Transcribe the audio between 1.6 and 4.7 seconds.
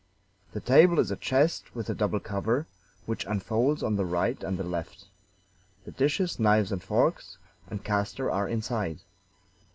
with a double cover, which unfolds on the right and the